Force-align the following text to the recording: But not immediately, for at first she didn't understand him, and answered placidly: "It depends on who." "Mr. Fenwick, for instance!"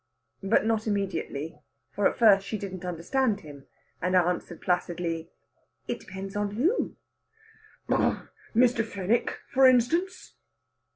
But 0.41 0.65
not 0.65 0.87
immediately, 0.87 1.61
for 1.91 2.07
at 2.07 2.17
first 2.17 2.47
she 2.47 2.57
didn't 2.57 2.83
understand 2.85 3.41
him, 3.41 3.67
and 4.01 4.15
answered 4.15 4.59
placidly: 4.59 5.29
"It 5.87 5.99
depends 5.99 6.35
on 6.35 6.55
who." 6.55 6.95
"Mr. 7.87 8.83
Fenwick, 8.83 9.37
for 9.53 9.67
instance!" 9.67 10.37